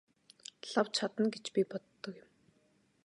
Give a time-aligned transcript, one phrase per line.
[0.71, 2.31] Лав чадна гэж би боддог юм.